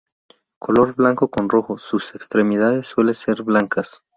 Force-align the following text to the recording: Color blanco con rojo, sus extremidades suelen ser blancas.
Color 0.57 0.95
blanco 0.95 1.27
con 1.29 1.47
rojo, 1.47 1.77
sus 1.77 2.15
extremidades 2.15 2.87
suelen 2.87 3.13
ser 3.13 3.43
blancas. 3.43 4.01